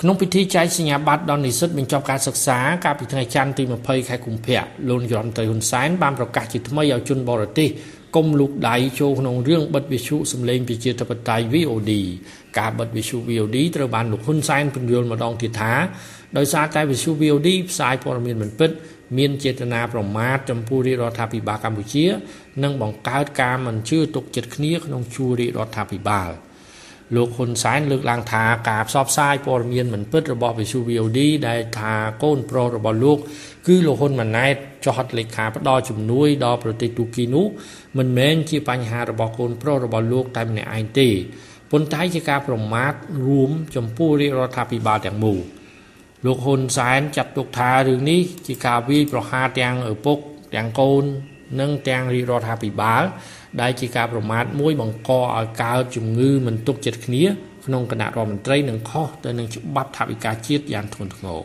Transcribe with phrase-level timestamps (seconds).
[0.00, 7.68] ក្នុងពិធីចែកសញ្ញាបត្រដល់និស្សិតបញ្ចប់ការសិក្សាកាលពីថ្ងៃច័ន្ទទី20ខែកុម្ភៈលោកនាយរដ្ឋមន្ត្រីហ៊ុនសែនបានប្រកាសជាថ្មីឲ្យជនបរទេស
[8.16, 11.92] គុំលូកដៃចូលក្នុងរឿងបិទវិទ្យុសម្លេងប្រជាធិបតេយ្យ VOD
[12.58, 15.72] ការបិទវិទ្យុ VOD ត្រូវបានលោកហ៊ុនសែនពន្យល់ម្ដងទៀតថា
[16.36, 18.70] ដោយសារតែវិទ្យុ VOD ផ្សាយព័ត៌មានមិនពិត
[19.18, 22.06] មានចេតនាប្រមាថចំពោះរាជរដ្ឋាភិបាលកម្ពុជា
[22.62, 26.30] និងបង្កើតការមិនជឿទុកចិត្តគ្នាក្នុងជួររាជរដ្ឋាភិបាល
[27.14, 33.18] លោកហ៊ុនសែនលើកឡើងថាការផ្សព្វផ្សាយព័ត៌មានមិនពិតរបស់វិទ្យុ VOD ដែលថាកូនប្រុសរបស់លោក
[33.66, 37.46] គឺលោកហ៊ុនម៉ាណែតចុះហត្ថលេខាផ្ដល់ជំនួយដល់ប្រទេសទូគីនោះ
[37.98, 41.08] មិនមែនជាបញ្ហារបស់កូនប្រុសរបស់លោកតែម្នាក់ឯងទេ
[41.70, 42.92] ប៉ុន្តែជាការប្រមាថ
[43.26, 45.38] រួមចំពោះរាជរដ្ឋាភិបាលទាំងមូល
[46.24, 50.18] លោកហ៊ុនសែនចាត់ទុកថារឿងនេះជាការវាយប្រហារទាំងឪពុក
[50.54, 51.04] ទាំងកូន
[51.60, 53.02] និងទាំងរាជរដ្ឋាភិបាល
[53.60, 57.24] ដែលជាការប្រមាថមួយបង្កឲ្យកើតជំងឺមិនទុកចិត្តគ្នា
[57.66, 61.40] ក្នុងគណៈរដ្ឋមន្ត្រីនិងខុសទៅនឹងច្បាប់ថាវិការជាតិយ៉ាងធ្ងន់ធ្ងរ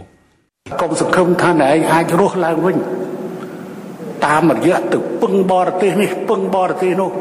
[0.81, 2.77] កុំសង្ឃឹមថាឯងអាចរស់ឡើងវិញ
[4.25, 7.11] តាមរយៈទៅពឹងបរទេសនេះពឹងបរទេសនោះ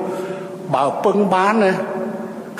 [0.75, 1.73] បើពឹងបានណា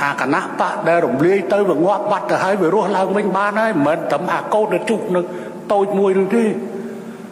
[0.02, 5.20] អាគណៈបកដែលរំលាយទៅវាងាប់បាត់ទៅហើយវារស់ឡើងវិញបានហើយមិនមែនតែអាកោតទៅជុះនៅ
[5.72, 6.44] តូចមួយនោះទេ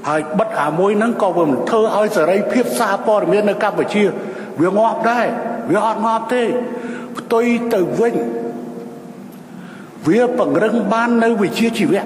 [0.07, 4.05] ហើយបិទអាមួយហ្នឹងក៏វាមិនធ្វើឲ្យសេរីភាពសារព័ត៌មាននៅកម្ពុជា
[4.61, 5.27] វាងាប់ដែរ
[5.71, 6.43] វាអត់ងាប់ទេ
[7.19, 8.15] ផ្ទុយទៅវិញ
[10.09, 12.03] វាពង្រឹងបាននៅវិជាជីវៈ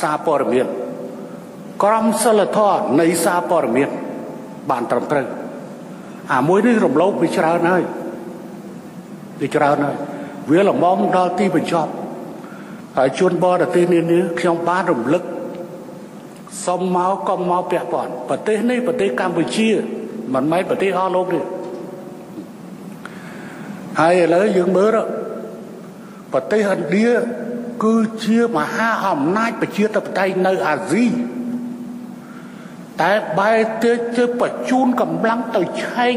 [0.00, 0.66] សារព័ត៌មាន
[1.82, 3.88] ក្រមសិលធម៌នៃសារព័ត៌មាន
[4.70, 5.26] បានត្រឹមត្រូវ
[6.34, 7.82] អាមួយនេះរំលោភវាច្រើនហើយ
[9.40, 9.96] វាច្រើនហើយ
[10.50, 11.92] វាលំមដល់ទីបញ្ចប់
[12.96, 15.22] ហើយជួនបរទេសនេះនេះខ្ញុំបានរំលឹក
[16.66, 19.68] សុំមកកុំមកពាក់ព័ន្ធប្រទេសនេះប្រទេសកម្ពុជា
[20.34, 21.40] មិនមែនប្រទេសអស់លោកទេ
[24.00, 24.96] ហើយឥឡូវយើងមើល
[26.32, 27.10] ប្រទេសឥណ្ឌា
[27.84, 31.06] គឺជាមហាអំណាចប្រជាធិបតេយ្យនៅអាស៊ី
[33.02, 36.16] តែបែរទៅជាបញ្ជូនកម្លាំងទៅឆែក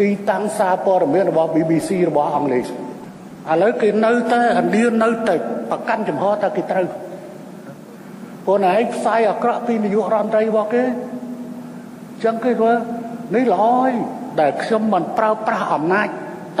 [0.00, 5.34] ទីតាំងសារព័ត៌មានរបស់ BBC របស់អង់គ្លេសឥឡូវគេនៅតែឥណ្ឌានៅតែ
[5.70, 6.86] ប្រកាន់ចំហតែគេត្រូវ
[8.50, 10.84] ពួកណែឯងផ្សាយអាក្រក់ពីនាយករដ្ឋមន្ត្រីរបស់គេ
[12.24, 12.72] ចឹងគេធ្វើ
[13.34, 13.92] នេះល្អហើយ
[14.40, 16.08] ដែលខ្ញុំមិនប្រើប្រាស់អំណាច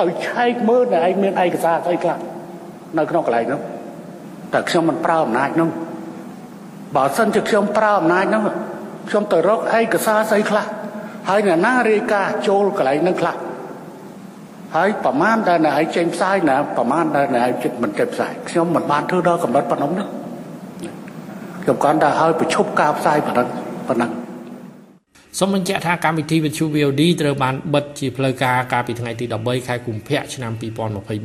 [0.00, 2.18] ទៅឆែកមើលតែឯងមានឯកសារស្អីខ្លះ
[2.98, 3.60] នៅក្នុងកន្លែងនោះ
[4.52, 5.70] តែខ្ញុំមិនប្រើអំណាចនោះ
[6.96, 8.42] បើសិនជាខ្ញុំប្រើអំណាចនោះ
[9.08, 10.64] ខ្ញុំទៅរកឯកសារស្អីខ្លះ
[11.28, 13.36] ហើយអ្នកណារាយការណ៍ចូលកន្លែងនោះខ្លះ
[14.76, 20.17] ហើយប្រមាណដែលអ្នកឯងចេញផ្សាយណាប្រមាណដែលអ្នកឯងចិត្តមិនចេញផ្សាយខ្ញុំមិនបានធ្វើដល់កម្រិតប៉ុណ្ណឹងទេ
[21.68, 23.48] ខ្ញុំគាត់តែឲ្យប្រឈប់ការផ្សាយប៉ុណ្ណឹង
[23.88, 24.10] ប៉ុណ្ណឹង
[25.38, 30.52] សូមបញ្ជាក់ថាកម្មវិធីវិទ្យុ VOD ត្រូវបានបិទជាផ្លូវការកាលពីថ្ងៃទី13ខែកុម្ភៈឆ្នាំ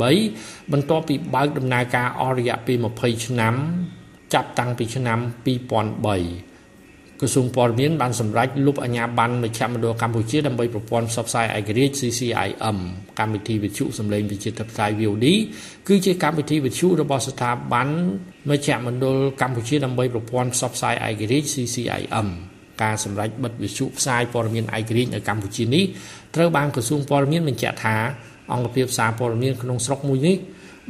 [0.04, 3.54] 2023បន្ទាប់ពីបើកដំណើរការអស់រយៈពេល20ឆ្នាំ
[4.34, 6.53] ចាប់តាំងពីឆ្នាំ2003
[7.24, 12.78] ក្រសួងព័ត៌មានបានសម្រេចលុបអាជ្ញាប័ណ្ណមជ្ឈមណ្ឌលកម្ពុជាដើម្បីប្រព័ន្ធផ្សព្វផ្សាយឯករាជ្យ CCIM
[13.20, 15.26] កម្មវិធីវិទ្យុសម្លេងវិទ្យុផ្សាយ VOD
[15.88, 17.88] គឺជាកម្មវិធីវិទ្យុរបស់ស្ថាប័ន
[18.50, 22.28] មជ្ឈមណ្ឌលកម្ពុជាដើម្បីប្រព័ន្ធផ្សព្វផ្សាយឯករាជ្យ CCIM
[22.84, 25.84] ការសម្រេចបិទវិទ្យុផ្សាយព័ត៌មានឯករាជ្យនៅកម្ពុជានេះ
[26.36, 27.96] ត្រូវបានក្រសួងព័ត៌មានបញ្ជាក់ថា
[28.54, 30.38] អង្គភាពសារព័ត៌មានក្នុងស្រុកមួយនេះ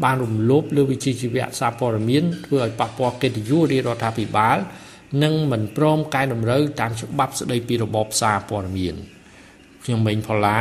[0.03, 4.57] បានរំលោភលើវិជាជីវៈសារព័ត៌មានធ្វើឲ្យប៉ះពាល់កិត្តិយសរាជរដ្ឋាភិបាល
[5.24, 8.96] និងមិនព្រមកែតម្រូវតាមច្បាប់ស្តីពីរបបសារព័ត៌មាន
[9.84, 10.59] ខ្ញុំមេងផល្លា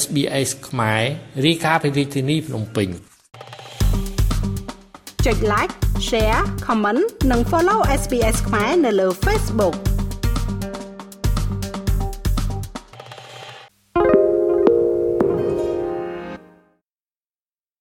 [0.00, 1.02] SBS ខ្មែរ
[1.46, 2.88] រាយការណ៍ពីរាជធានីភ្នំពេញ
[5.26, 5.74] ចុច like
[6.08, 9.76] share comment និង follow SBS ខ្មែរនៅលើ Facebook